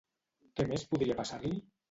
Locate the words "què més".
0.59-0.87